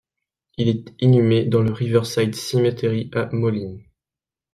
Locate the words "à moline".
3.13-3.83